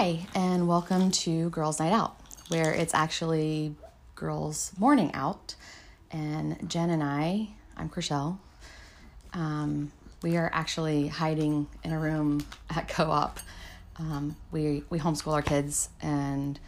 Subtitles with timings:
[0.00, 2.14] Hi, and welcome to Girls Night Out,
[2.46, 3.74] where it's actually
[4.14, 5.56] Girls Morning Out.
[6.12, 8.38] And Jen and I, I'm Chriselle,
[9.34, 9.90] um,
[10.22, 13.40] we are actually hiding in a room at co op.
[13.98, 16.60] Um, we, we homeschool our kids, and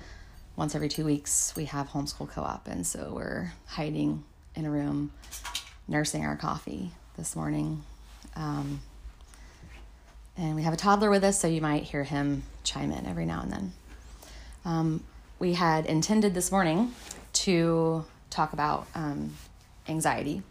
[0.57, 2.67] once every two weeks, we have homeschool co op.
[2.67, 4.25] And so we're hiding
[4.57, 5.13] in a room,
[5.87, 7.85] nursing our coffee this morning.
[8.35, 8.81] Um,
[10.41, 13.27] and we have a toddler with us, so you might hear him chime in every
[13.27, 13.73] now and then.
[14.65, 15.05] Um,
[15.39, 16.95] we had intended this morning
[17.35, 19.35] to talk about um,
[19.87, 20.43] anxiety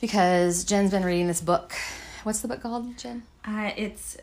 [0.00, 1.72] because Jen's been reading this book.
[2.22, 3.24] What's the book called, Jen?
[3.44, 4.16] Uh, it's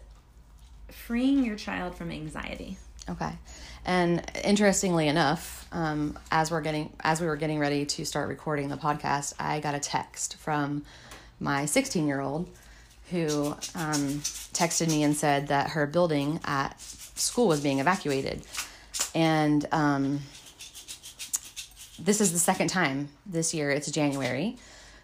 [0.87, 2.77] freeing your child from anxiety.
[3.09, 3.33] Okay.
[3.85, 8.69] And interestingly enough, um, as we're getting as we were getting ready to start recording
[8.69, 10.85] the podcast, I got a text from
[11.39, 12.49] my 16 year old
[13.09, 14.19] who um,
[14.53, 18.41] texted me and said that her building at school was being evacuated.
[19.15, 20.19] And um,
[21.99, 24.57] this is the second time this year, it's January.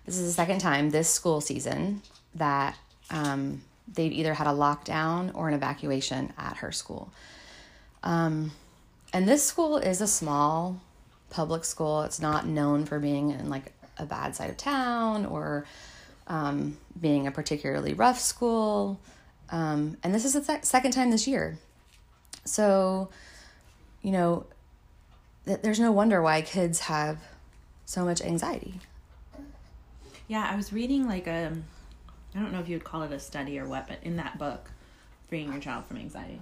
[0.06, 2.02] This is the second time this school season
[2.36, 2.78] that
[3.10, 7.12] um, they've either had a lockdown or an evacuation at her school.
[8.04, 8.52] Um,
[9.14, 10.82] and this school is a small
[11.30, 12.02] public school.
[12.04, 15.66] It's not known for being in like a bad side of town or
[16.34, 19.00] um, being a particularly rough school.
[19.52, 21.60] Um, and this is the second time this year.
[22.44, 23.10] So,
[24.02, 24.48] you know,
[25.46, 27.20] th- there's no wonder why kids have
[27.86, 28.80] so much anxiety.
[30.28, 31.56] Yeah, I was reading like a,
[32.34, 34.40] I don't know if you would call it a study or what, but in that
[34.40, 34.72] book,
[35.30, 36.42] Freeing Your Child from Anxiety,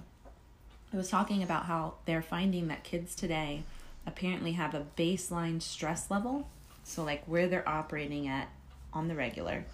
[0.90, 3.64] it was talking about how they're finding that kids today
[4.06, 6.48] apparently have a baseline stress level.
[6.82, 8.48] So, like where they're operating at
[8.92, 9.64] on the regular.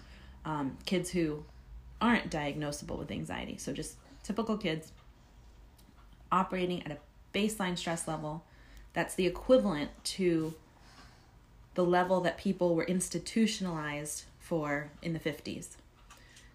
[0.49, 1.45] Um, kids who
[2.01, 4.91] aren't diagnosable with anxiety, so just typical kids
[6.31, 6.97] operating at a
[7.35, 8.43] baseline stress level
[8.93, 10.55] that's the equivalent to
[11.75, 15.75] the level that people were institutionalized for in the 50s.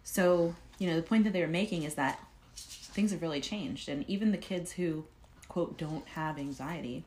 [0.03, 2.19] So, you know, the point that they were making is that
[2.57, 5.05] things have really changed, and even the kids who,
[5.47, 7.05] quote, don't have anxiety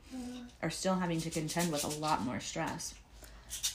[0.63, 2.94] are still having to contend with a lot more stress.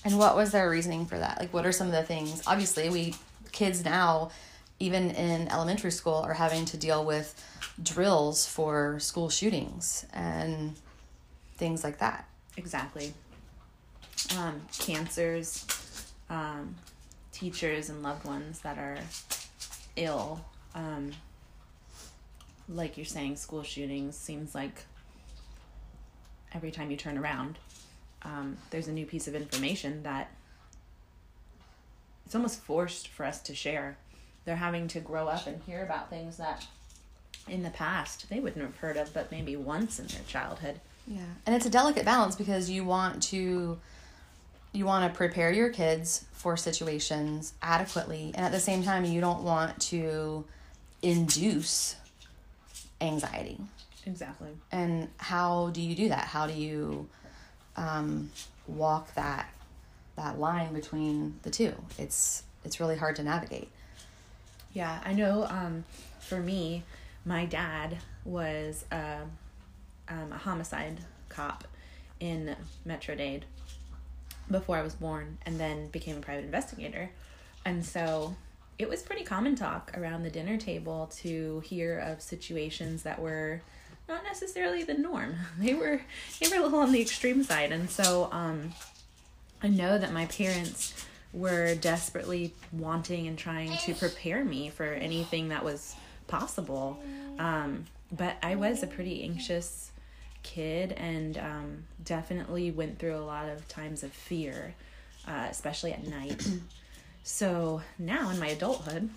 [0.04, 1.38] And what was their reasoning for that?
[1.38, 2.42] Like, what are some of the things?
[2.46, 3.14] Obviously, we
[3.52, 4.30] kids now,
[4.80, 7.34] even in elementary school, are having to deal with
[7.82, 10.74] drills for school shootings and
[11.56, 12.28] things like that.
[12.56, 13.14] Exactly.
[14.36, 15.66] Um, cancers,
[16.28, 16.74] um,
[17.32, 18.98] teachers and loved ones that are
[19.96, 20.44] ill.
[20.74, 21.12] Um,
[22.68, 24.84] like you're saying, school shootings seems like
[26.54, 27.58] every time you turn around,
[28.24, 30.30] um, there's a new piece of information that
[32.24, 33.96] it's almost forced for us to share.
[34.44, 36.66] They're having to grow up and hear about things that
[37.48, 40.80] in the past they wouldn't have heard of, but maybe once in their childhood.
[41.06, 43.78] Yeah, and it's a delicate balance because you want to
[44.72, 49.20] you want to prepare your kids for situations adequately, and at the same time, you
[49.20, 50.44] don't want to
[51.02, 51.96] induce
[53.00, 53.58] anxiety.
[54.06, 54.50] Exactly.
[54.70, 56.26] And how do you do that?
[56.26, 57.08] How do you
[57.76, 58.30] um,
[58.66, 59.48] walk that
[60.16, 61.74] that line between the two.
[61.98, 63.68] It's it's really hard to navigate.
[64.72, 65.44] Yeah, I know.
[65.44, 65.84] Um,
[66.20, 66.84] for me,
[67.24, 69.20] my dad was a,
[70.08, 71.64] um, a homicide cop
[72.20, 73.44] in Metro Dade
[74.50, 77.10] before I was born, and then became a private investigator,
[77.64, 78.36] and so
[78.78, 83.62] it was pretty common talk around the dinner table to hear of situations that were
[84.12, 85.36] not necessarily the norm.
[85.58, 86.02] They were
[86.40, 88.72] they were a little on the extreme side, and so um,
[89.62, 95.48] I know that my parents were desperately wanting and trying to prepare me for anything
[95.48, 95.96] that was
[96.26, 97.00] possible.
[97.38, 99.92] Um, but I was a pretty anxious
[100.42, 104.74] kid and um, definitely went through a lot of times of fear,
[105.26, 106.46] uh, especially at night.
[107.22, 109.08] so now in my adulthood,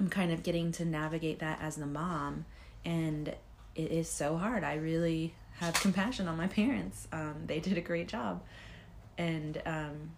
[0.00, 2.46] I'm kind of getting to navigate that as the mom,
[2.84, 3.34] and
[3.80, 4.62] it is so hard.
[4.62, 7.08] I really have compassion on my parents.
[7.12, 8.42] Um, they did a great job.
[9.16, 10.10] And um,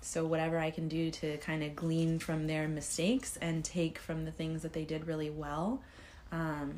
[0.00, 4.24] so, whatever I can do to kind of glean from their mistakes and take from
[4.24, 5.82] the things that they did really well,
[6.32, 6.74] um,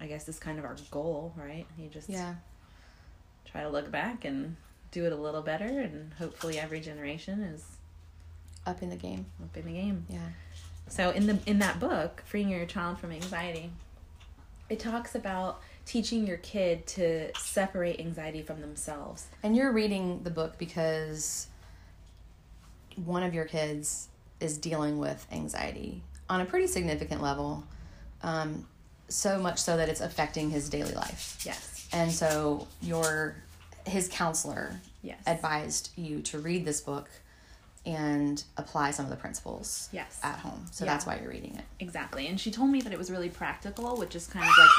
[0.00, 1.66] I guess is kind of our goal, right?
[1.78, 2.34] You just yeah.
[3.50, 4.56] try to look back and
[4.90, 7.64] do it a little better, and hopefully, every generation is
[8.66, 9.26] up in the game.
[9.42, 10.06] Up in the game.
[10.08, 10.18] Yeah.
[10.88, 13.70] So in the in that book, freeing your child from anxiety,
[14.68, 19.26] it talks about teaching your kid to separate anxiety from themselves.
[19.42, 21.46] And you're reading the book because
[23.04, 24.08] one of your kids
[24.40, 27.64] is dealing with anxiety on a pretty significant level.
[28.22, 28.66] Um,
[29.08, 31.38] so much so that it's affecting his daily life.
[31.44, 31.88] Yes.
[31.92, 33.36] And so your
[33.86, 35.20] his counselor Yes.
[35.26, 37.10] advised you to read this book
[37.84, 40.18] and apply some of the principles Yes.
[40.22, 40.64] at home.
[40.70, 40.92] So Yeah.
[40.92, 41.64] that's why you're reading it.
[41.78, 42.26] Exactly.
[42.26, 44.70] And she told me that it was really practical, which is kind of like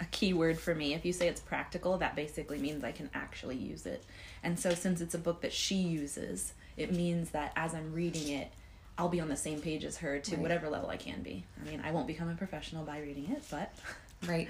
[0.00, 0.94] a key word for me.
[0.94, 4.04] If you say it's practical, that basically means I can actually use it.
[4.42, 8.28] And so, since it's a book that she uses, it means that as I'm reading
[8.28, 8.50] it,
[8.98, 10.40] I'll be on the same page as her to Right.
[10.40, 11.44] whatever level I can be.
[11.60, 13.72] I mean, I won't become a professional by reading it, but
[14.28, 14.48] Right.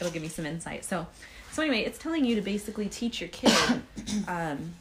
[0.00, 0.84] it'll give me some insight.
[0.84, 1.06] So,
[1.52, 3.52] so anyway, it's telling you to basically teach your kid
[4.28, 4.74] um,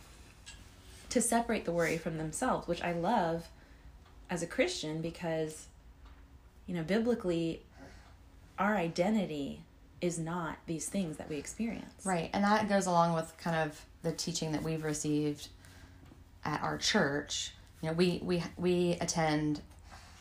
[1.10, 3.48] to separate the worry from themselves, which I love
[4.30, 5.68] as a Christian because,
[6.68, 7.62] you know, biblically,
[8.60, 9.62] our identity
[10.02, 12.06] is not these things that we experience.
[12.06, 12.30] Right.
[12.34, 15.48] And that goes along with kind of the teaching that we've received
[16.46, 17.52] at our church.
[17.82, 19.62] You know, we we we attend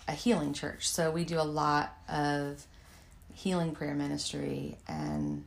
[0.09, 0.89] a healing church.
[0.89, 2.67] So we do a lot of
[3.35, 5.45] healing prayer ministry and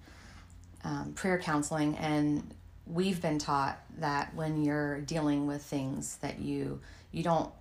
[0.84, 2.54] um, prayer counseling and
[2.86, 6.80] we've been taught that when you're dealing with things that you
[7.12, 7.52] you don't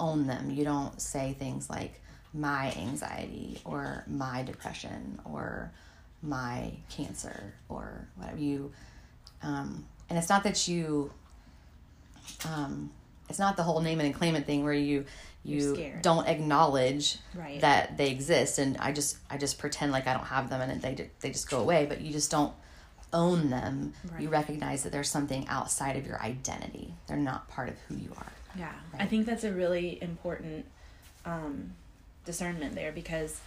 [0.00, 2.00] own them you don't say things like
[2.34, 5.70] my anxiety or my depression or
[6.22, 8.38] my cancer or whatever.
[8.38, 8.72] You
[9.42, 11.10] um, and it's not that you
[12.48, 12.90] um,
[13.28, 15.04] it's not the whole name it and claim it thing where you
[15.44, 17.60] you don't acknowledge Right.
[17.60, 18.58] that they exist.
[18.58, 21.48] And i just i just pretend like i don't have them and they they just
[21.48, 21.86] go away.
[21.86, 22.52] But you just don't
[23.12, 23.92] own them.
[24.18, 26.92] You recognize that there's something outside of your identity.
[27.06, 28.32] They're not part of who you are.
[28.58, 30.66] Yeah, I think that's a really important
[31.24, 31.72] um,
[32.24, 33.40] discernment there because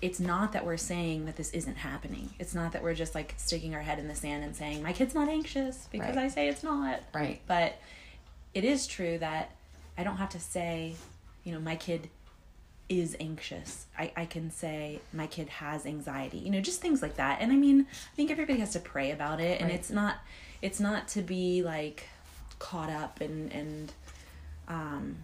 [0.00, 2.30] it's not that we're saying that this isn't happening.
[2.38, 4.92] It's not that we're just like sticking our head in the sand and saying my
[4.92, 6.24] kid's not anxious because Right.
[6.24, 7.00] I say it's not.
[7.12, 7.76] right But
[8.54, 9.50] it is true that
[9.96, 10.94] I don't have to say,
[11.44, 12.08] you know, my kid
[12.88, 13.86] is anxious.
[13.98, 16.38] I, I can say my kid has anxiety.
[16.38, 17.40] You know, just things like that.
[17.40, 19.78] And I mean, I think everybody has to pray about it and Right.
[19.78, 20.18] it's not
[20.62, 22.08] it's not to be like
[22.58, 23.92] caught up and and
[24.68, 25.16] um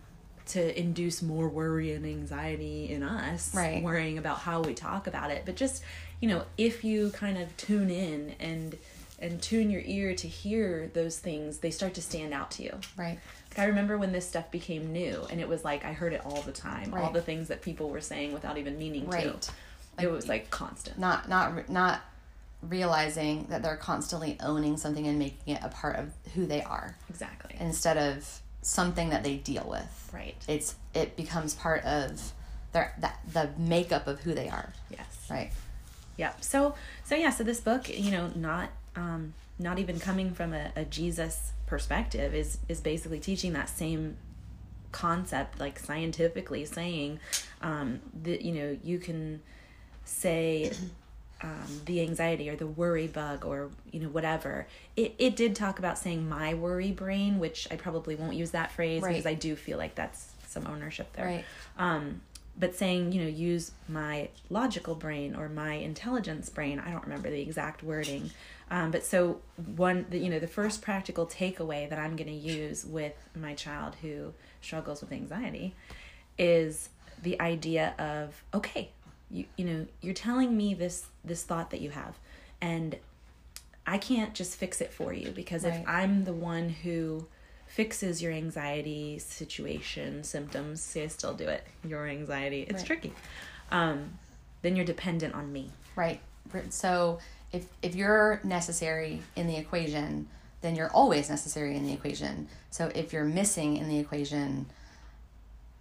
[0.46, 3.82] to induce more worry and anxiety in us Right.
[3.82, 5.42] worrying about how we talk about it.
[5.46, 5.82] But just
[6.20, 8.76] you know if you kind of tune in and
[9.18, 12.78] and tune your ear to hear those things they start to stand out to you.
[12.96, 13.18] Right.
[13.50, 16.22] Like I remember when this stuff became new and it was like I heard it
[16.24, 19.40] all the time all the things that people were saying without even meaning Right.
[19.42, 19.52] to
[20.00, 20.98] it was like constant.
[20.98, 22.00] Not not not
[22.62, 26.96] realizing that they're constantly owning something and making it a part of who they are.
[27.10, 27.54] Exactly.
[27.60, 30.10] Instead of something that they deal with.
[30.12, 30.34] Right.
[30.48, 32.32] It's it becomes part of
[32.72, 34.72] their that the makeup of who they are.
[34.90, 35.26] Yes.
[35.30, 35.52] Right.
[36.16, 36.42] Yep.
[36.42, 36.74] So
[37.04, 40.84] so yeah, so this book, you know, not um not even coming from a, a
[40.84, 44.16] Jesus perspective is is basically teaching that same
[44.92, 47.18] concept like scientifically saying
[47.62, 49.42] um that you know you can
[50.04, 50.70] say
[51.42, 54.66] um, the anxiety or the worry bug or you know whatever
[54.96, 58.70] it, it did talk about saying my worry brain which i probably won't use that
[58.72, 59.10] phrase Right.
[59.10, 61.44] because i do feel like that's some ownership there Right.
[61.78, 62.20] um,
[62.58, 67.28] but saying you know use my logical brain or my intelligence brain i don't remember
[67.30, 68.30] the exact wording
[68.70, 69.40] um, but so
[69.76, 73.54] one the, you know the first practical takeaway that i'm going to use with my
[73.54, 74.32] child who
[74.62, 75.74] struggles with anxiety
[76.38, 76.88] is
[77.22, 78.90] the idea of okay
[79.34, 82.14] you you know you're telling me this this thought that you have.
[82.60, 82.96] And
[83.86, 85.74] i can't just fix it for you because Right.
[85.74, 87.26] if i'm the one who
[87.66, 91.62] fixes your anxiety situation symptoms see i still do it.
[91.84, 92.86] Your anxiety it's Right.
[92.86, 93.12] tricky.
[93.70, 94.18] Um
[94.62, 95.70] then you're dependent on me.
[95.96, 96.20] Right.
[96.70, 97.18] So
[97.52, 100.28] if if you're necessary in the equation
[100.62, 102.48] then you're always necessary in the equation.
[102.70, 104.66] So if you're missing in the equation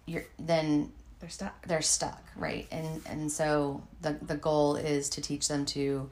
[0.06, 0.92] you're then
[1.24, 1.66] they're stuck.
[1.66, 2.66] They're stuck right?
[2.70, 6.10] And and so the the goal is to teach them to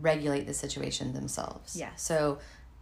[0.00, 1.76] regulate the situation themselves.
[1.76, 1.90] Yeah.
[1.96, 2.38] so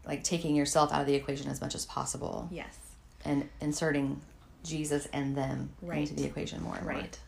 [0.07, 2.49] like taking yourself out of the equation as much as possible.
[2.53, 2.79] Yes.
[3.25, 4.21] And inserting
[4.65, 5.99] jesus and them Right.
[5.99, 6.95] into the equation more and more.
[6.95, 7.19] right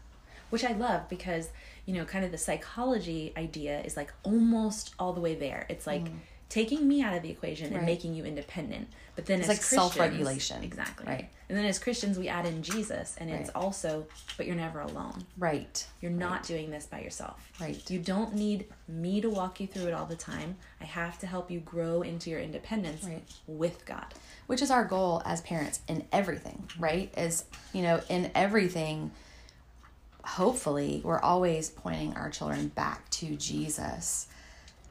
[0.50, 1.48] which i love because
[1.84, 5.66] you know kind of the psychology idea is like almost all the way there.
[5.68, 6.12] It's like mm.
[6.48, 7.86] Taking me out of the equation and Mm.
[7.86, 8.88] Making you independent.
[9.16, 10.62] But then It's like Christians- self-regulation.
[10.64, 11.06] exactly.
[11.06, 11.30] Right.
[11.48, 14.06] and then as christians we add in jesus and it's also
[14.38, 15.24] but you're never alone.
[15.38, 15.86] Right.
[16.00, 17.50] You're not doing this by yourself.
[17.60, 17.88] Right.
[17.90, 20.56] you don't need me to walk you through it all the time.
[20.80, 23.22] I have to help you grow into your independence Right.
[23.46, 24.14] with god.
[24.46, 27.12] Which is our goal as parents in everything right?
[27.16, 29.10] Is you know in everything
[30.24, 34.26] hopefully we're always pointing our children back to jesus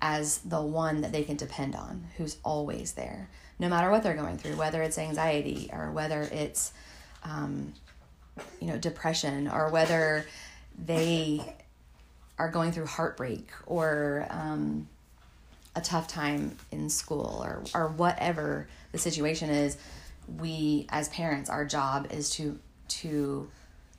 [0.03, 4.15] as the one that they can depend on who's always there no matter what they're
[4.15, 6.73] going through whether it's anxiety or whether it's
[7.23, 7.73] um,
[8.59, 10.25] you know depression or whether
[10.77, 11.41] they
[12.37, 14.87] are going through heartbreak or um,
[15.75, 19.77] a tough time in school or or whatever the situation is,
[20.39, 23.49] we as parents, our job is to to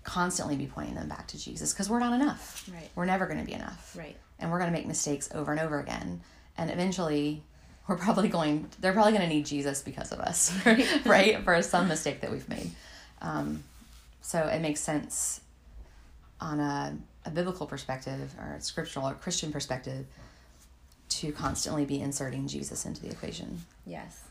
[0.03, 2.69] constantly be pointing them back to Jesus because we're not enough.
[2.73, 2.91] Right.
[2.95, 3.97] We're never going to be enough.
[3.99, 4.17] Right.
[4.39, 6.21] And we're going to make mistakes over and over again.
[6.57, 7.43] And eventually,
[7.89, 10.53] we're probably going, they're probably going to need Jesus because of us,
[11.05, 11.43] right?
[11.45, 12.71] For some mistake that we've made.
[13.21, 13.65] Um,
[14.21, 15.41] so it makes sense
[16.41, 20.07] on a, a biblical perspective or a scriptural or Christian perspective
[21.09, 23.61] to constantly be inserting Jesus into the equation.
[23.87, 24.23] Yes.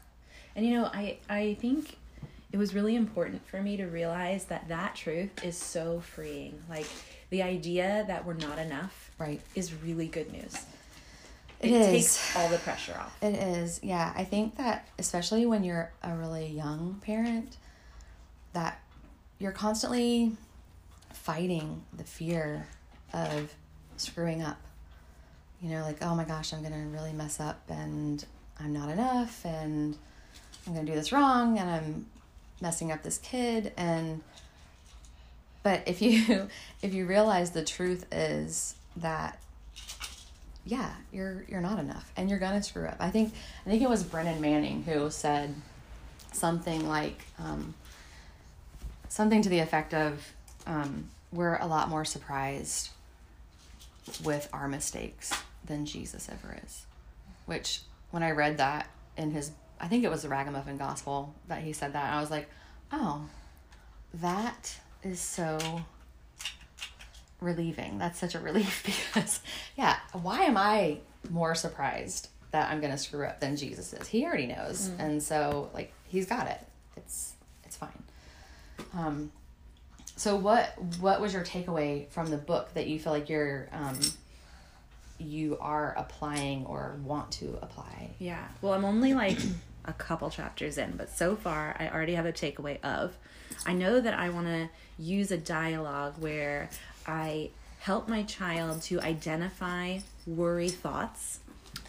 [0.55, 1.97] And you know, I I think
[2.51, 6.61] it was really important for me to realize that that truth is so freeing.
[6.69, 6.87] Like
[7.29, 9.41] the idea that we're not enough Right.
[9.55, 10.55] is really good news.
[11.61, 13.15] It takes all the pressure off.
[13.21, 14.13] It is, yeah.
[14.17, 17.55] I think that especially when you're a really young parent,
[18.51, 18.81] that
[19.39, 20.33] you're constantly
[21.13, 22.67] fighting the fear
[23.13, 23.53] of
[23.95, 24.59] screwing up.
[25.61, 28.23] You know, like, oh my gosh, I'm gonna really mess up and
[28.59, 29.97] I'm not enough and
[30.67, 32.05] I'm gonna do this wrong and I'm
[32.61, 34.21] messing up this kid and
[35.63, 36.49] but if you
[36.81, 39.39] if you realize the truth is that
[40.65, 42.97] yeah, you're you're not enough and you're gonna screw up.
[42.99, 43.33] I think
[43.65, 45.53] I think it was Brennan Manning who said
[46.31, 47.73] something like um,
[49.09, 50.33] something to the effect of
[50.65, 52.89] um, we're a lot more surprised
[54.23, 55.33] with our mistakes
[55.65, 56.85] than Jesus ever is.
[57.45, 57.81] Which
[58.11, 61.73] when I read that in his I think it was the Ragamuffin Gospel that he
[61.73, 62.49] said that I was like,
[62.91, 63.25] oh,
[64.13, 65.81] that is so
[67.43, 67.97] relieving.
[67.97, 68.83] That's such a relief
[69.13, 69.41] because,
[69.77, 74.07] yeah, why am I more surprised that I'm gonna screw up than Jesus is?
[74.07, 76.59] He already knows, and so like he's got it.
[76.95, 77.33] It's
[77.63, 78.03] it's fine.
[78.93, 79.31] Um,
[80.15, 83.99] so what what was your takeaway from the book that you feel like you're um
[85.19, 88.11] you are applying or want to apply?
[88.19, 88.45] Yeah.
[88.61, 89.37] Well, I'm only like
[89.85, 93.17] a couple chapters in, but so far I already have a takeaway of
[93.65, 96.69] I know that I want to use a dialogue where
[97.05, 101.39] I help my child to identify worry thoughts,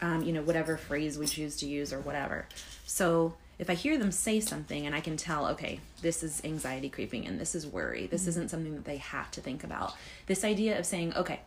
[0.02, 2.47] um, you know, whatever phrase we choose to use or whatever.
[2.87, 6.88] So if I hear them say something and I can tell, okay, this is anxiety
[6.88, 9.94] creeping in, this is worry, this isn't something that they have to think about.
[10.26, 11.40] This idea of saying, okay,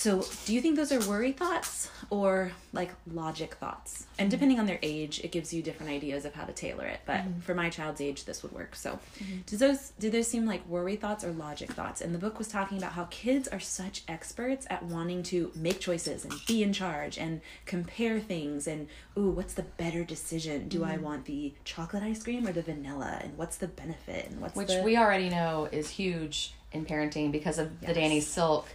[0.00, 3.99] so, do you think those are worry thoughts or like logic thoughts?
[4.18, 7.00] And depending on their age, it gives you different ideas of how to tailor it.
[7.06, 7.40] But mm-hmm.
[7.40, 8.74] for my child's age, this would work.
[8.74, 9.38] So, mm-hmm.
[9.46, 12.00] do those do those seem like worry thoughts or logic thoughts?
[12.00, 15.80] And the book was talking about how kids are such experts at wanting to make
[15.80, 20.68] choices and be in charge and compare things and ooh, what's the better decision?
[20.68, 21.04] Do I mm-hmm.
[21.04, 23.20] want the chocolate ice cream or the vanilla?
[23.22, 24.30] And what's the benefit?
[24.30, 28.20] And what's Which the we already know is huge in parenting because of the Danny
[28.20, 28.66] Silk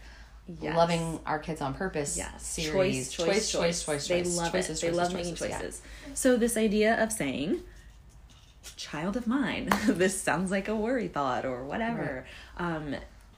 [0.61, 0.77] Yes.
[0.77, 2.45] loving our kids on purpose Yes.
[2.45, 3.11] series.
[3.11, 4.81] Choice, choice, choice, choice, They choice, love choices, it.
[4.81, 6.13] They choices, love making choices, yeah.
[6.13, 7.61] So this idea of saying,
[8.77, 12.25] "Child of mine," this sounds like a worry thought or whatever.
[12.57, 12.95] Um,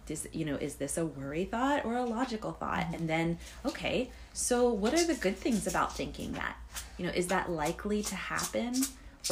[0.08, 2.80] this, you know, is this a worry thought or a logical thought?
[2.80, 2.94] Mm-hmm.
[2.96, 6.56] And then, okay, so what are the good things about thinking that?
[6.98, 8.74] You know, is that likely to happen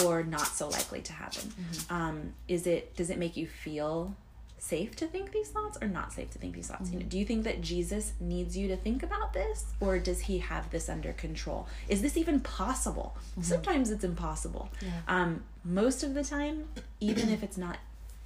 [0.04, 1.50] or not so likely to happen?
[1.50, 1.94] Mm-hmm.
[1.94, 2.96] Um, is it?
[2.96, 4.16] Does it make you feel?
[4.58, 6.90] Safe to think these thoughts or not safe to think these thoughts?
[6.90, 7.00] You Mm-hmm.
[7.06, 10.40] know, do you think that Jesus needs you to think about this or does he
[10.40, 11.68] have this under control?
[11.88, 13.16] Is this even possible?
[13.42, 14.70] Sometimes it's impossible.
[14.78, 14.86] Mm-hmm.
[14.88, 15.02] Yeah.
[15.08, 16.66] Um, most of the time,
[17.00, 17.78] even if it's not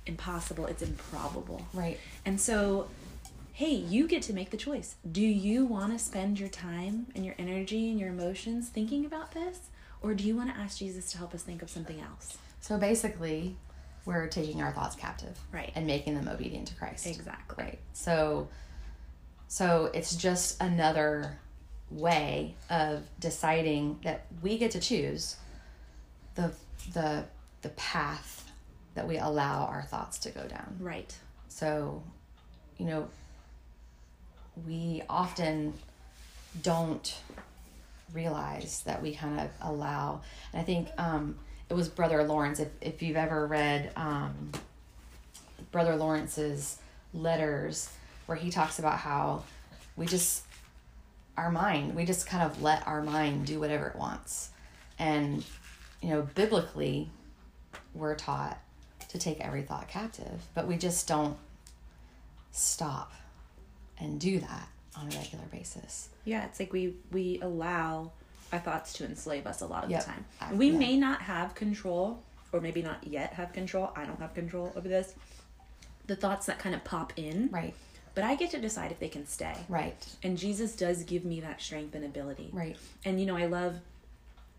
[0.06, 1.66] impossible, it's improbable.
[1.74, 2.00] Right.
[2.26, 2.88] And so,
[3.54, 4.96] hey, you get to make the choice.
[5.12, 9.34] Do you want to spend your time and your energy and your emotions thinking about
[9.34, 9.60] this?
[10.02, 12.38] Or do you want to ask Jesus to help us think of something else?
[12.62, 13.58] So basically,
[14.10, 15.72] we're taking our thoughts captive, Right.
[15.75, 17.06] and making them obedient to Christ.
[17.06, 17.63] Exactly.
[17.63, 17.80] Right.
[17.94, 18.50] So,
[19.48, 21.39] so it's just another
[21.92, 25.36] way of deciding that we get to choose
[26.36, 26.51] the
[26.94, 27.25] the
[27.62, 28.51] the path
[28.96, 30.78] that we allow our thoughts to go down.
[30.80, 31.16] Right.
[31.48, 32.01] So,
[32.80, 33.10] you know,
[34.68, 35.74] we often
[36.63, 37.16] don't
[38.12, 40.22] realize that we kind of allow.
[40.51, 41.38] And I think um,
[41.70, 42.60] it was Brother Lawrence.
[42.60, 44.52] If if you've ever read um,
[45.72, 46.78] Brother Lawrence's
[47.14, 47.90] letters,
[48.26, 49.44] where he talks about how
[49.96, 50.44] we just
[51.38, 54.50] our mind, we just kind of let our mind do whatever it wants,
[54.98, 55.46] and
[56.02, 57.10] you know, biblically,
[57.94, 58.60] we're taught
[59.10, 61.38] to take every thought captive, but we just don't
[62.52, 63.12] stop
[64.00, 66.10] and do that on a regular basis.
[66.26, 68.12] Yeah, it's like we we allow
[68.51, 70.01] our thoughts to enslave us a lot of Yep.
[70.06, 70.25] the time.
[70.41, 70.77] I- we yeah.
[70.79, 73.91] may not have control, or maybe not yet have control.
[73.96, 75.13] I don't have control over this.
[76.08, 77.75] The thoughts that kind of pop in, Right.
[78.15, 79.56] but I get to decide if they can stay.
[79.70, 79.96] Right.
[80.24, 82.50] And Jesus does give me that strength and ability.
[82.51, 82.77] Right.
[83.06, 83.79] And you know, I love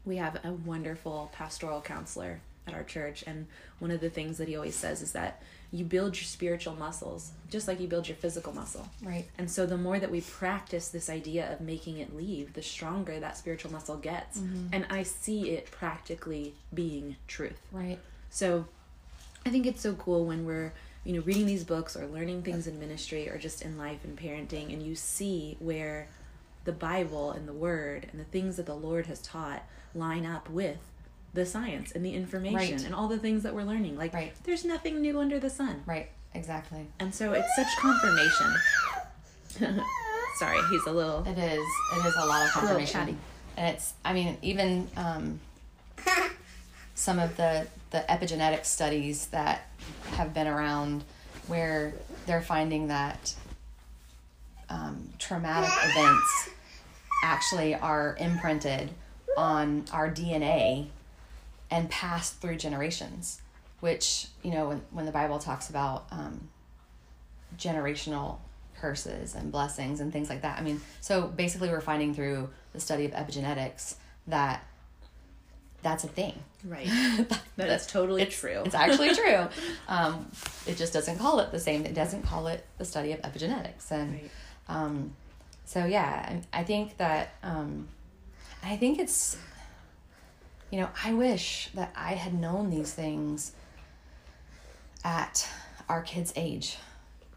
[0.05, 3.47] we have a wonderful pastoral counselor at our church and
[3.81, 5.43] one of the things that he always says is that
[5.73, 8.89] you build your spiritual muscles just like you build your physical muscle.
[9.03, 9.27] Right.
[9.37, 13.19] And so the more that we practice this idea of making it leave, the stronger
[13.21, 14.39] that spiritual muscle gets.
[14.39, 14.69] Mm-hmm.
[14.73, 17.61] And I see it practically being truth.
[17.73, 17.99] Right.
[18.31, 18.67] So
[19.45, 20.73] I think it's so cool when we're,
[21.05, 24.17] you know, reading these books or learning things in ministry or just in life and
[24.17, 26.09] parenting and you see where
[26.65, 30.49] the Bible and the word and the things that the Lord has taught line up
[30.49, 30.79] with
[31.33, 32.85] the science and the information Right.
[32.85, 33.97] and all the things that we're learning.
[33.97, 34.33] Like Right.
[34.45, 35.83] there's nothing new under the sun.
[35.87, 36.11] Right.
[36.35, 36.87] Exactly.
[36.99, 38.55] And so it's such confirmation.
[40.39, 41.67] Sorry, he's a little It is.
[41.97, 43.19] It is a lot of confirmation.
[43.57, 43.95] And it's.
[44.05, 45.41] I mean, even um,
[46.95, 49.69] some of the the epigenetic studies that
[50.13, 51.03] have been around,
[51.49, 51.93] where
[52.27, 53.35] they're finding that
[54.69, 56.51] um, traumatic events
[57.25, 58.91] actually are imprinted
[59.37, 60.87] on our DNA
[61.71, 63.41] and passed through generations.
[63.81, 66.49] Which you know, when when the Bible talks about um,
[67.59, 68.39] generational
[68.79, 70.59] curses and blessings and things like that.
[70.59, 73.95] I mean, so basically, we're finding through the study of epigenetics
[74.27, 74.65] that
[75.83, 76.35] that's a thing.
[76.65, 76.87] right.
[77.29, 78.63] that, That is totally It's true.
[78.67, 79.49] It's actually true.
[79.89, 80.31] Um,
[80.67, 81.85] it just doesn't call it the same.
[81.87, 83.91] It doesn't call it the study of epigenetics.
[83.91, 84.31] And Right.
[84.69, 85.15] um,
[85.65, 87.89] so, yeah, I, I think that um,
[88.63, 89.37] I think it's
[90.71, 93.53] you know I wish that I had known these things
[95.05, 95.49] at
[95.89, 96.77] our kids' age.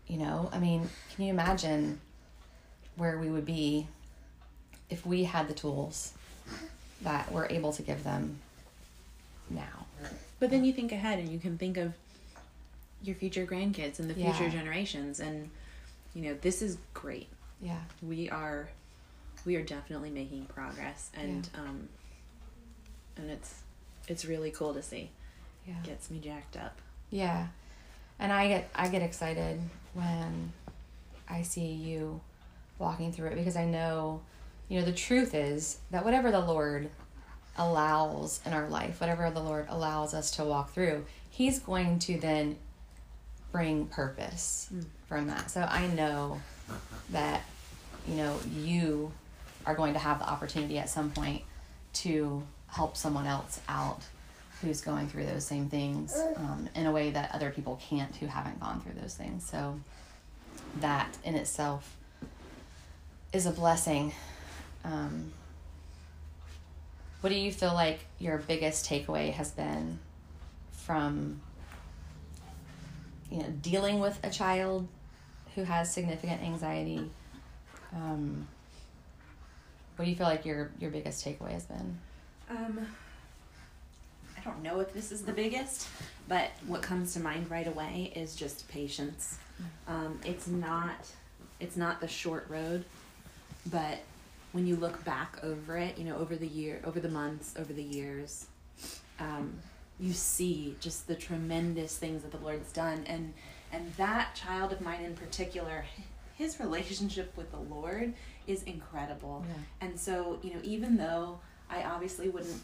[0.08, 2.00] You know, I mean, can you imagine
[2.98, 3.88] where we would be
[4.90, 6.14] if we had the tools
[7.02, 8.40] that we're able to give them
[9.50, 9.86] now?
[10.40, 11.94] But then you think ahead and you can think of
[13.02, 14.50] your future grandkids and the future Yeah.
[14.50, 15.50] generations and
[16.14, 17.28] you know, this is great.
[17.62, 17.80] Yeah.
[18.02, 18.70] We are
[19.46, 21.88] we are definitely making progress and um
[23.18, 23.62] and it's
[24.08, 25.10] it's really cool to see.
[25.68, 25.76] Yeah.
[25.84, 26.80] Gets me jacked up.
[27.10, 27.48] Yeah.
[28.20, 29.60] And I get I get excited
[29.94, 30.54] when
[31.28, 32.22] I see you
[32.80, 34.22] walking through it because I know,
[34.68, 36.90] you know, the truth is that whatever the Lord
[37.58, 42.20] allows in our life, whatever the Lord allows us to walk through, he's going to
[42.20, 42.58] then
[43.52, 44.82] bring purpose hmm.
[45.08, 45.52] from that.
[45.52, 46.42] So I know
[47.12, 47.44] that
[48.08, 49.12] you know, you
[49.66, 51.42] are going to have the opportunity at some point
[51.94, 54.02] to help someone else out
[54.62, 58.26] who's going through those same things um, in a way that other people can't who
[58.26, 59.46] haven't gone through those things.
[59.48, 59.80] So
[60.80, 61.98] that in itself
[63.32, 64.14] is a blessing.
[64.84, 65.34] Um,
[67.22, 70.00] what do you feel like your biggest takeaway has been
[70.72, 71.42] from
[73.32, 74.88] you know dealing with a child
[75.56, 77.10] who has significant anxiety?
[77.94, 78.48] Um,
[79.96, 82.00] what do you feel like your your biggest takeaway has been?
[82.54, 82.88] Um,
[84.38, 85.88] I don't know if this is the biggest,
[86.28, 89.38] but what comes to mind right away is just patience.
[89.88, 91.08] Um, it's not,
[91.60, 92.86] it's not the short road,
[93.72, 94.00] but
[94.52, 97.74] when you look back over it, you know, over the year, over the months, over
[97.74, 98.48] the years,
[99.20, 99.54] um,
[100.00, 103.34] you see just the tremendous things that the Lord's done, and
[103.72, 105.86] and that child of mine in particular,
[106.36, 108.14] his relationship with the Lord
[108.46, 109.46] is incredible.
[109.48, 109.88] Yeah.
[109.88, 112.62] And so, you know, even though I obviously wouldn't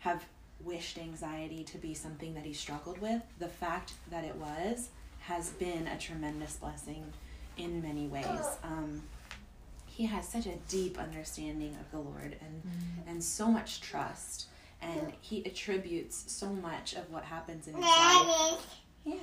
[0.00, 0.24] have
[0.62, 4.88] wished anxiety to be something that he struggled with, the fact that it was
[5.20, 7.04] has been a tremendous blessing
[7.56, 8.24] in many ways.
[8.62, 9.02] Um,
[9.86, 12.62] he has such a deep understanding of the Lord and
[13.06, 14.46] and so much trust,
[14.82, 18.66] and he attributes so much of what happens in his life,
[19.04, 19.14] yeah,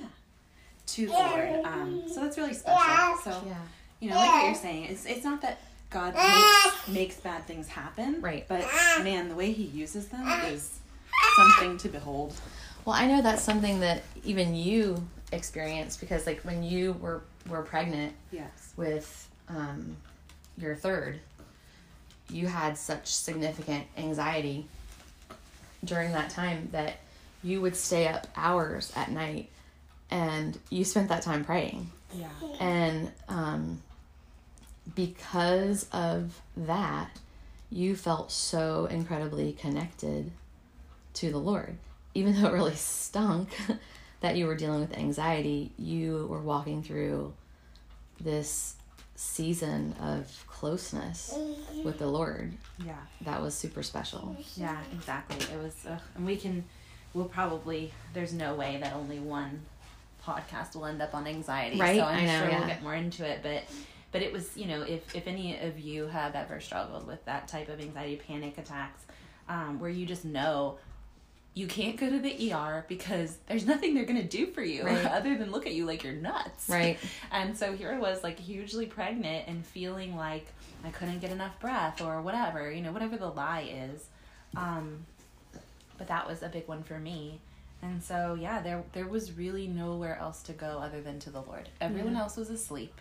[0.86, 1.64] to the Lord.
[1.64, 3.16] Um, so that's really special.
[3.22, 3.54] So Yeah.
[4.00, 5.58] you know, like what you're saying, it's it's not that
[5.92, 8.46] God makes, makes bad things happen, Right.
[8.48, 8.66] But
[9.02, 10.78] man, the way He uses them is
[11.36, 12.34] something to behold.
[12.84, 17.62] Well, I know that's something that even you experienced because, like, when you were were
[17.62, 18.72] pregnant Yes.
[18.76, 19.96] with um,
[20.58, 21.20] your third,
[22.30, 24.66] you had such significant anxiety
[25.84, 26.96] during that time that
[27.42, 29.48] you would stay up hours at night,
[30.10, 31.90] and you spent that time praying.
[32.14, 32.28] Yeah.
[32.60, 33.82] And um,
[34.94, 37.10] because of that,
[37.70, 40.30] you felt so incredibly connected
[41.14, 41.76] to the Lord.
[42.14, 43.48] Even though it really stunk
[44.20, 47.32] that you were dealing with anxiety, you were walking through
[48.20, 48.74] this
[49.14, 51.34] season of closeness
[51.84, 52.52] with the Lord.
[52.84, 52.94] Yeah.
[53.22, 54.36] That was super special.
[54.56, 54.78] Yeah.
[54.92, 55.36] Exactly.
[55.54, 56.64] It was, uh, and we can,
[57.14, 57.92] we'll probably.
[58.14, 59.62] There's no way that only one
[60.26, 61.78] podcast will end up on anxiety.
[61.78, 62.58] Right, So I'm I know, sure yeah.
[62.58, 63.64] we'll get more into it, but
[64.12, 67.48] but it was you know if if any of you have ever struggled with that
[67.48, 69.02] type of anxiety panic attacks,
[69.48, 70.78] um, where you just know
[71.54, 75.04] you can't go to the ER because there's nothing they're gonna do for you Right.
[75.04, 76.68] other than look at you like you're nuts.
[76.68, 76.98] Right.
[77.30, 80.46] And so here I was like hugely pregnant and feeling like
[80.84, 84.06] I couldn't get enough breath or whatever, you know, whatever the lie is.
[84.56, 85.04] Um,
[85.98, 87.38] but that was a big one for me.
[87.82, 91.42] And so yeah, there there was really nowhere else to go other than to the
[91.42, 91.68] Lord.
[91.82, 92.98] Everyone else was asleep.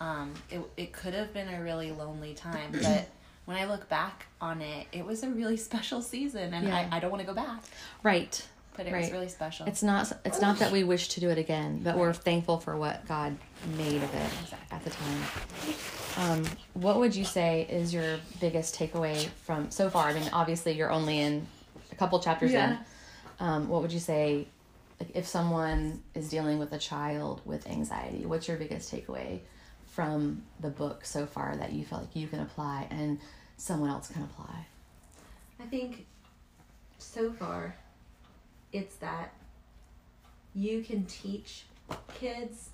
[0.00, 3.08] Um, it it could have been a really lonely time, but
[3.46, 6.88] when I look back on it, it was a really special season, and Yeah.
[6.92, 7.62] I, I don't want to go back,
[8.02, 8.46] Right.
[8.76, 9.66] but it was really special.
[9.66, 12.76] It's not it's not that we wish to do it again, but we're thankful for
[12.76, 13.36] what God
[13.78, 14.58] made of it Exactly.
[14.76, 15.22] at the time.
[16.18, 20.08] Um, what would you say is your biggest takeaway from so far?
[20.08, 21.46] I mean, obviously you're only in
[21.92, 22.70] a couple chapters Yeah.
[22.72, 22.78] in.
[23.38, 24.46] Um, what would you say
[25.00, 29.40] like if someone is dealing with a child with anxiety, what's your biggest takeaway
[29.96, 33.18] from the book so far that you feel like you can apply and
[33.56, 34.66] someone else can apply?
[35.58, 36.04] I think
[36.98, 37.74] so far
[38.74, 39.32] it's that
[40.54, 41.64] you can teach
[42.20, 42.68] kids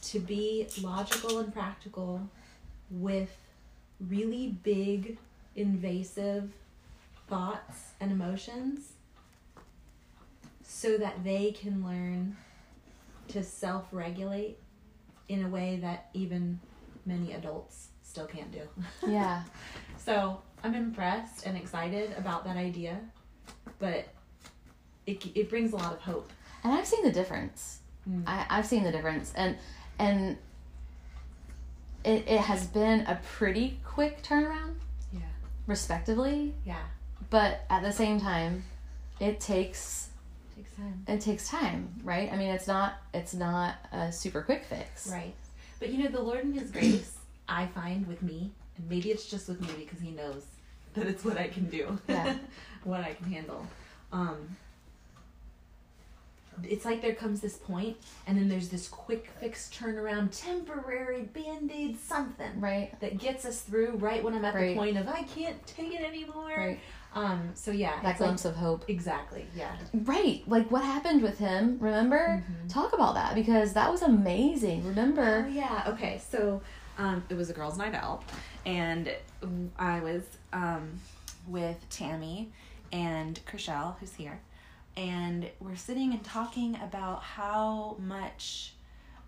[0.00, 2.22] to be logical and practical
[2.90, 3.36] with
[4.08, 5.18] really big,
[5.54, 6.50] invasive
[7.28, 8.92] thoughts and emotions
[10.62, 12.38] so that they can learn
[13.28, 14.56] to self regulate
[15.28, 16.58] in a way that even
[17.06, 18.62] many adults still can't do.
[19.06, 19.42] Yeah.
[19.98, 22.98] So I'm impressed and excited about that idea,
[23.78, 24.06] but
[25.06, 26.30] it, it brings a lot of hope.
[26.64, 27.80] And I've seen the difference.
[28.08, 28.24] Mm.
[28.26, 29.56] I, I've seen the difference, and
[29.98, 30.38] and
[32.04, 34.74] it it has been a pretty quick turnaround,
[35.12, 35.20] Yeah.
[35.66, 36.54] respectively.
[36.64, 36.76] Yeah.
[37.30, 38.64] But at the same time,
[39.20, 40.08] it takes
[40.58, 41.04] Takes time.
[41.06, 42.32] it takes time, right?
[42.32, 45.06] I mean, it's not it's not a super quick fix.
[45.10, 45.34] Right.
[45.78, 47.16] But you know, the Lord in His grace,
[47.48, 50.44] I find with me, and maybe it's just with me because He knows
[50.94, 52.36] that it's what I can do, Yeah.
[52.84, 53.64] what I can handle.
[54.12, 54.56] Um,
[56.64, 61.70] it's like there comes this point, and then there's this quick fix turnaround, temporary band
[61.72, 62.60] aid, something.
[62.60, 62.98] Right.
[63.00, 64.70] that gets us through right when I'm at Right.
[64.70, 66.54] the point of I can't take it anymore.
[66.56, 66.80] Right.
[67.14, 67.50] Um.
[67.54, 68.84] So yeah, That it's like- glimpse of hope.
[68.88, 69.46] exactly.
[69.56, 69.74] Yeah.
[69.92, 70.42] Right.
[70.46, 71.78] Like what happened with him?
[71.80, 72.44] Remember?
[72.46, 72.68] Mhm.
[72.72, 74.82] Talk about that because that was amazing.
[74.84, 75.48] Oh Remember?
[75.50, 75.84] yeah.
[75.88, 76.20] Okay.
[76.30, 76.60] So,
[76.98, 78.22] um, it was a girls' night out,
[78.66, 79.10] and
[79.78, 81.00] I was um
[81.46, 82.52] with Tammy
[82.92, 84.40] and Chriselle, who's here,
[84.96, 88.74] and we're sitting and talking about how much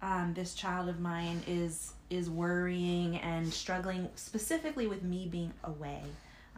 [0.02, 6.02] um, this child of mine is is worrying and struggling specifically with me being away.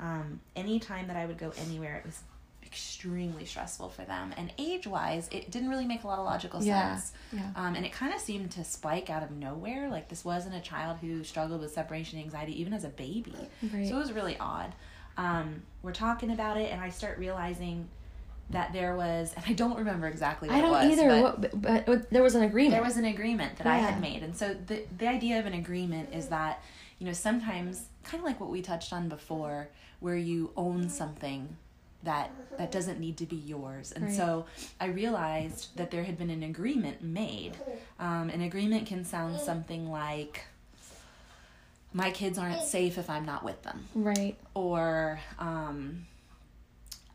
[0.01, 2.21] Um, anytime that I would go anywhere, it was
[2.65, 4.33] extremely stressful for them.
[4.37, 6.97] And age wise, it didn't really make a lot of logical Yeah.
[6.97, 7.13] sense.
[7.33, 7.51] Yeah.
[7.55, 9.91] Um, and it kind of seemed to spike out of nowhere.
[9.91, 13.35] Like this wasn't a child who struggled with separation anxiety even as a baby.
[13.63, 13.87] Right.
[13.87, 14.73] So it was really odd.
[15.19, 17.89] Um, we're talking about it, and I start realizing
[18.49, 20.99] that there was, and I don't remember exactly what I don't it was.
[20.99, 21.09] either.
[21.09, 22.73] but- What, but, but, but there was an agreement.
[22.75, 24.23] there was an agreement that I had made.
[24.23, 26.63] And so the the idea of an agreement is that,
[27.03, 31.57] you know, sometimes kind of like what we touched on before where you own something
[32.05, 33.91] that that doesn't need to be yours.
[33.91, 34.15] And Right.
[34.17, 34.47] so
[34.81, 37.57] I realized that there had been an agreement made.
[37.99, 40.45] Um, an agreement can sound something like
[41.93, 44.37] my kids aren't safe if I'm not with them right.
[44.55, 46.07] or um,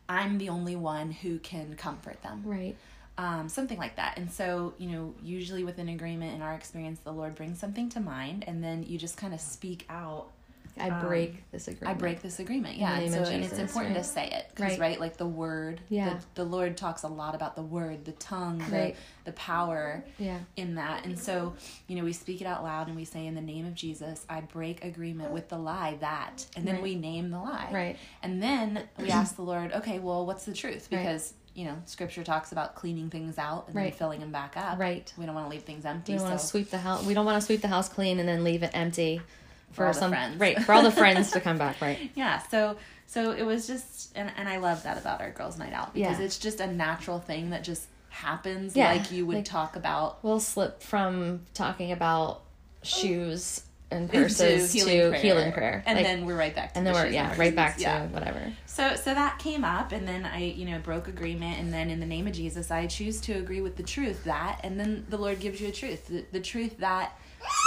[0.06, 2.76] I'm the only one who can comfort them Right.
[3.18, 4.16] Um, something like that.
[4.16, 7.88] And so, you know, usually with an agreement, in our experience, the Lord brings something
[7.90, 10.28] to mind, and then you just kind of speak out.
[10.80, 11.96] I Um, break this agreement.
[11.96, 12.96] I break this agreement, yeah.
[13.00, 14.04] And so, of and it's important right.
[14.04, 14.78] to say it, 'cause, Right.
[14.78, 15.00] right.
[15.00, 16.20] Like the word, Yeah.
[16.34, 18.96] The, the Lord talks a lot about the word, the tongue, the Right.
[19.24, 20.38] the power Yeah.
[20.56, 21.04] in that.
[21.04, 21.54] And so,
[21.88, 24.24] you know, we speak it out loud and we say, in the name of Jesus,
[24.30, 26.82] I break agreement with the lie that, and then Right.
[26.84, 27.96] we name the lie, Right.
[28.22, 30.86] and then we ask the Lord, okay, well, what's the truth?
[30.92, 30.98] Right.
[31.02, 34.78] Because you know, Scripture talks about cleaning things out and then filling them back up.
[34.78, 35.12] Right.
[35.18, 36.12] We don't want to leave things empty.
[36.12, 37.04] We so want to sweep the house.
[37.04, 39.20] We don't want to sweep the house clean and then leave it empty
[39.72, 40.38] for, all the some friends.
[40.38, 41.80] right for all the friends to come back.
[41.80, 42.10] Right.
[42.14, 45.72] yeah, so so it was just, and and I love that about our girls' night
[45.72, 46.24] out because Yeah.
[46.24, 50.22] it's just a natural thing that just happens, Yeah, like you would like- talk about
[50.22, 52.42] We'll slip from talking about
[52.84, 56.72] shoes and into purses to healing prayer, and Like, then we're right back.
[56.72, 58.06] to and then we're yeah right back to Yeah.
[58.08, 58.52] whatever.
[58.66, 61.98] So so that came up and then I, you know, broke agreement and then in
[62.00, 65.16] the name of Jesus I choose to agree with the truth that and then the
[65.16, 66.08] Lord gives you a truth.
[66.08, 67.12] The, the truth that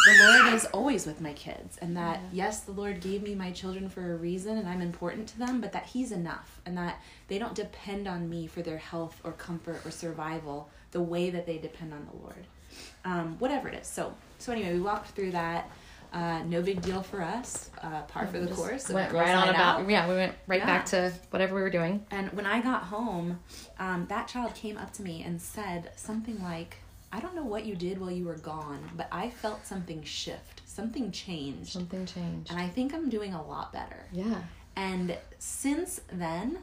[0.05, 3.51] the Lord is always with my kids, and that yes, the Lord gave me my
[3.51, 6.99] children for a reason, and I'm important to them, but that He's enough, and that
[7.29, 11.45] they don't depend on me for their health or comfort or survival the way that
[11.45, 12.45] they depend on the Lord,
[13.05, 13.87] um, whatever it is.
[13.87, 15.69] So, so anyway, we walked through that.
[16.11, 17.69] Uh, no big deal for us.
[17.81, 18.89] Uh, par for the course.
[18.89, 19.89] Went right on about out.
[19.89, 20.07] yeah.
[20.09, 20.65] We went right Yeah.
[20.65, 22.05] back to whatever we were doing.
[22.11, 23.39] And when I got home,
[23.79, 26.77] um, that child came up to me and said something like,
[27.13, 30.61] I don't know what you did while you were gone, but I felt something shift,
[30.65, 31.71] something changed.
[31.71, 32.51] Something changed.
[32.51, 34.05] And I think I'm doing a lot better.
[34.11, 34.41] Yeah.
[34.75, 36.59] And since then,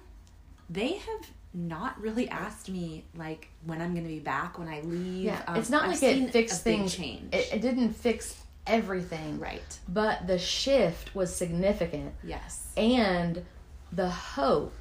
[0.70, 4.80] they have not really asked me like when I'm going to be back, when I
[4.82, 5.24] leave.
[5.24, 5.42] Yeah.
[5.46, 6.94] Um, it's not I've like it fixed things.
[6.94, 7.34] Change.
[7.34, 8.36] It, it didn't fix
[8.68, 9.38] everything.
[9.40, 9.78] right.
[9.88, 12.66] But the shift was significant, Yes.
[12.76, 13.44] and
[13.92, 14.74] the hope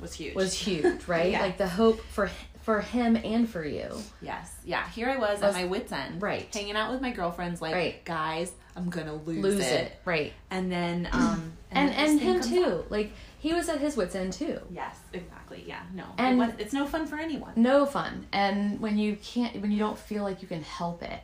[0.00, 0.34] Was huge.
[0.34, 1.32] was huge, right?
[1.32, 1.42] Yeah.
[1.42, 2.30] Like the hope for
[2.62, 3.90] for him and for you.
[4.22, 4.50] Yes.
[4.64, 4.88] Yeah.
[4.88, 6.22] Here I was, Was- at my wits end.
[6.22, 6.48] right.
[6.54, 8.02] Hanging out with my girlfriends, like, Right.
[8.06, 9.82] guys, I'm going to lose, Lose it.
[9.82, 10.32] it, right?
[10.50, 12.64] And then, um, And then and, him too.
[12.80, 12.90] up.
[12.90, 14.58] Like he was at his wits end too.
[14.70, 15.62] Yes, exactly.
[15.66, 15.82] Yeah.
[15.92, 16.04] No.
[16.16, 17.52] And- it was, it's no fun for anyone.
[17.56, 18.26] No fun.
[18.32, 21.20] And when you can't, when you don't feel like you can help it,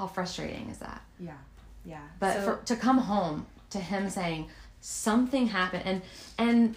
[0.00, 1.02] how frustrating is that?
[1.18, 1.32] Yeah.
[1.84, 2.00] Yeah.
[2.18, 4.48] But So- for to come home to him saying
[4.80, 6.02] something happened and
[6.38, 6.76] and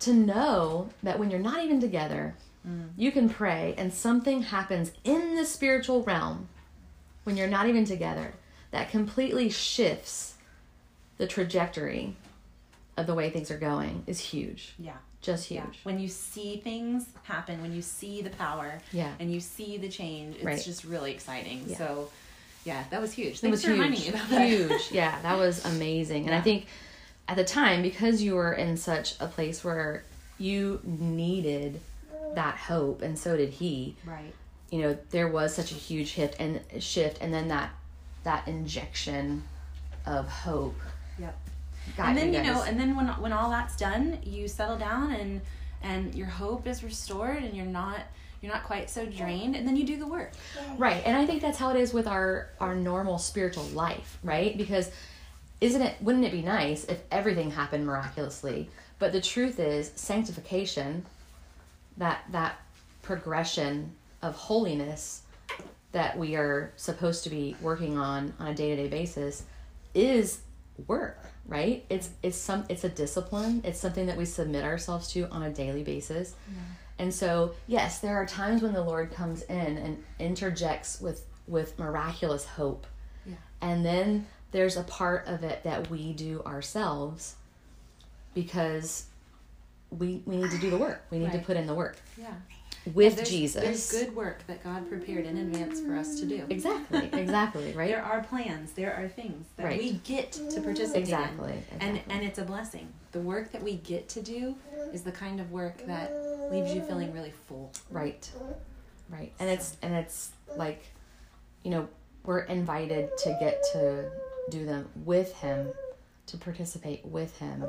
[0.00, 2.34] to know that when you're not even together,
[2.66, 2.88] Mm.
[2.96, 6.48] you can pray and something happens in the spiritual realm
[7.24, 8.34] when you're not even together
[8.72, 10.34] that completely shifts
[11.18, 12.16] the trajectory
[12.96, 14.74] of the way things are going is huge.
[14.78, 14.96] yeah.
[15.20, 15.60] Just huge.
[15.60, 15.84] Yeah.
[15.84, 19.12] When you see things happen, when you see the power, Yeah.
[19.18, 20.62] and you see the change, it's Right.
[20.62, 21.64] just really exciting.
[21.66, 21.78] Yeah.
[21.78, 22.10] So,
[22.64, 23.40] yeah, that was huge.
[23.40, 24.14] Thanks was for reminding huge.
[24.14, 24.48] me about that.
[24.48, 24.82] Huge.
[24.90, 26.26] Yeah, that was amazing.
[26.26, 26.66] And I think
[27.28, 30.04] at the time, because you were in such a place where
[30.38, 31.80] you needed
[32.34, 33.96] that hope, and so did he.
[34.04, 34.34] Right.
[34.70, 37.70] You know, there was such a huge shift and shift, and then that
[38.24, 39.44] that injection
[40.06, 40.78] of hope.
[41.18, 41.38] Yep.
[41.96, 45.12] got and then you, know, and then when when all that's done, you settle down
[45.12, 45.40] and
[45.84, 48.00] and your hope is restored, and you're not
[48.40, 50.32] you're not quite so drained, and then you do the work.
[50.76, 51.02] Right.
[51.06, 54.56] And I think that's how it is with our our normal spiritual life, right?
[54.56, 54.90] Because
[55.60, 58.68] isn't it wouldn't it be nice if everything happened miraculously?
[58.98, 61.04] But the truth is sanctification
[61.96, 62.58] that that
[63.02, 63.92] progression
[64.22, 65.22] of holiness
[65.92, 69.44] that we are supposed to be working on on a day-to-day basis
[69.94, 70.40] is
[70.86, 71.84] work, right?
[71.88, 73.62] It's it's some it's a discipline.
[73.64, 76.34] It's something that we submit ourselves to on a daily basis.
[76.98, 81.78] And so, yes, there are times when the Lord comes in and interjects with with
[81.78, 82.86] miraculous hope.
[83.26, 83.34] Yeah.
[83.60, 87.34] And then there's a part of it that we do ourselves
[88.34, 89.06] because
[89.90, 91.04] we we need to do the work.
[91.10, 92.34] We need to put in the work Yeah.
[92.92, 93.62] With There's, Jesus.
[93.62, 96.44] There's good work that God prepared in advance for us to do.
[96.50, 97.10] Exactly.
[97.24, 97.88] Exactly, right?
[97.88, 98.72] There are plans.
[98.72, 99.78] There are things that Right.
[99.80, 102.14] we get to participate Exactly, in, and exactly.
[102.14, 102.88] and it's a blessing.
[103.12, 104.56] The work that we get to do
[104.92, 106.12] is the kind of work that
[106.50, 107.72] leaves you feeling really full.
[107.90, 108.30] Right.
[109.08, 109.32] Right.
[109.38, 110.82] And it's and it's like,
[111.62, 111.88] you know,
[112.24, 114.10] we're invited to get to
[114.50, 115.68] do them with him,
[116.26, 117.64] to participate with him,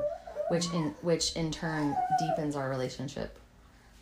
[0.50, 3.38] which in which in turn deepens our relationship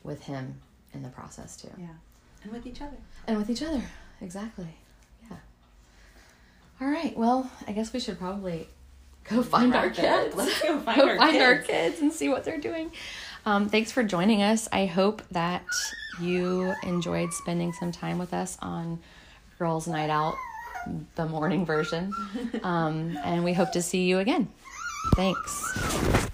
[0.03, 0.61] with him
[0.95, 1.69] in the process too.
[1.79, 1.87] Yeah,
[2.43, 2.97] and with each other.
[3.27, 3.83] And with each other.
[4.21, 4.69] Exactly.
[5.31, 5.37] Yeah.
[6.81, 7.17] All right.
[7.17, 8.69] Well, I guess we should probably
[9.29, 10.35] go find our it kids.
[10.37, 11.67] Let's go find Go our find our kids.
[11.69, 12.91] kids and see what they're doing.
[13.47, 14.69] Um, thanks for joining us.
[14.73, 15.63] I hope that
[16.21, 19.01] you enjoyed spending some time with us on
[19.59, 20.37] Girls Night Out,
[21.17, 22.13] the morning version.
[22.63, 24.49] Um, and we hope to see you again.
[25.17, 26.29] Thanks.